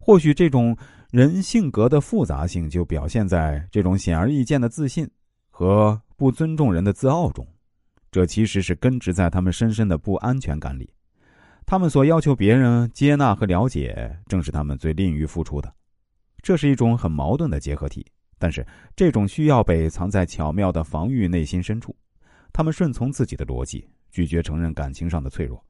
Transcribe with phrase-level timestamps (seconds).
[0.00, 0.76] 或许这种
[1.10, 5.08] 人性格的复杂性就表现在这种显而易见的自信
[5.50, 7.46] 和不尊重人的自傲中，
[8.10, 10.90] 这其实是根植在他们深深的不安全感里。
[11.66, 15.72] 他们所要求别人接纳和了解，正是他们最吝于付出的。
[16.42, 18.04] 这是一种很矛盾的结合体，
[18.38, 21.94] 但是这种需要被藏在巧妙的防御内心深处。
[22.52, 25.62] 他们顺从自己的逻辑，拒绝承认感情上的脆弱。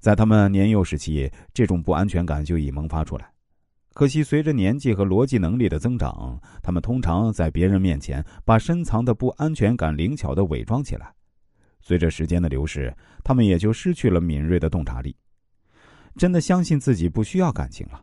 [0.00, 3.31] 在他们年幼时期，这种不安全感就已萌发出来。
[3.94, 11.12] 可惜，随着年纪和逻辑能力的增长，他们通常在别人面前把深藏的不安全感灵巧的伪装起来。
[11.80, 15.14] 随着时间的流逝，他们也就失去了敏锐的洞察力，
[16.16, 18.02] 真的相信自己不需要感情了。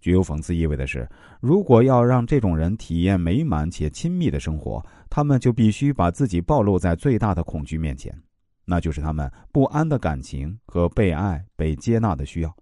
[0.00, 1.08] 具有讽刺意味的是，
[1.40, 8.16] 如果要让这种人体验美满且亲密的生活，他们就必须把自己暴露在最大的恐惧面前，
[8.64, 12.56] 那就是他们不安的感情和被爱、被接纳的需要。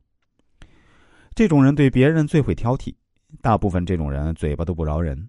[1.36, 2.95] 这种人对别人最会挑剔，
[3.42, 5.28] 大部分这种人嘴巴都不饶人，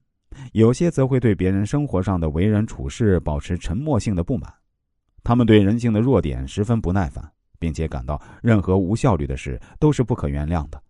[0.54, 4.50] 有些则会对别人生活上的为人处事保持沉默性的不满。
[5.22, 10.82] 他们对人性的弱点十分不耐烦，并且感到任何无效率的事都是不可原谅的。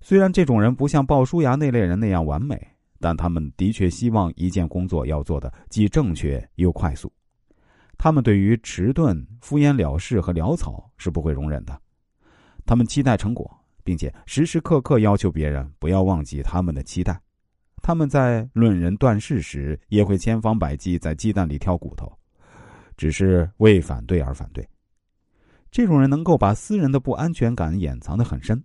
[0.00, 2.64] 虽然这种人不像鲍叔牙那类人那样完美，
[3.00, 7.12] 但他们的确希望一件工作要做的既正确又快速。
[7.98, 11.76] 他们对于迟钝、敷衍了事和潦草是不会容忍的。
[12.64, 13.50] 他们期待成果，
[13.84, 17.20] 并且时时刻刻要求别人不要忘记他们的期待。
[17.82, 22.10] 他们在论人断事时，也会千方百计在鸡蛋里挑骨头。
[22.96, 24.64] 只是为反对而反对，
[25.70, 28.62] 这种人能够把私人的不安全感掩藏的很深，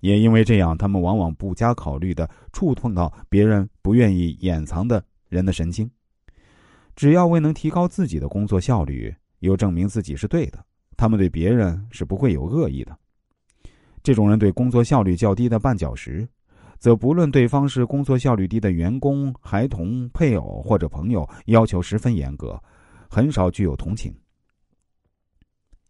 [0.00, 5.90] 也因为这样，他们往往不加考虑的触碰到别人不愿意掩藏的人的神经。
[6.94, 10.64] 只要未能提高自己的工作效率，又证明自己是对的，
[10.96, 12.96] 他们对别人是不会有恶意的。
[14.02, 16.28] 这种人对工作效率较低的绊脚石，
[16.78, 22.60] 则不论对方是工作效率低的员工、孩童、配偶或者朋友，要求十分严格。
[23.08, 24.14] 很少具有同情。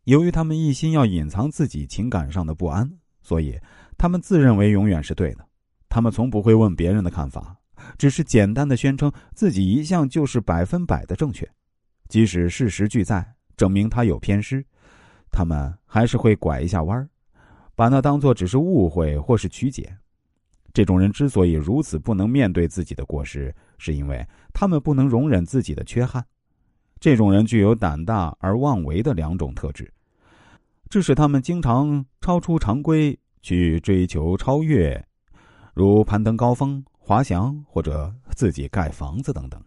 [0.05, 2.91] 由于他们一心要隐藏自己情感上的不安，
[3.22, 3.56] 所以
[3.97, 5.47] 他们自认为永远是对的。
[5.89, 7.56] 他们从不会问别人的看法，
[7.97, 11.49] 只是简单的宣称自己一向就是百分百的正确。
[12.09, 13.25] 即使事实俱在，
[13.56, 14.67] 证明他有偏失，
[15.31, 17.09] 他们还是会拐一下弯儿，
[17.75, 19.97] 把那当做只是误会或是曲解。
[20.72, 26.25] 这种人之所以如此不能面对自己的过失，是因为他们不能容忍自己的缺憾。
[26.99, 29.93] 这种人具有胆大而妄为的两种特质，
[30.88, 35.04] 致使他们经常超出常规去追求超越，
[35.75, 39.60] 如攀登高峰、滑翔或者自己盖房子等等。